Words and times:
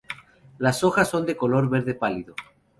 Las 0.57 0.83
hojas 0.83 1.07
son 1.09 1.27
de 1.27 1.37
color 1.37 1.69
verde 1.69 1.93
pálido. 1.93 2.33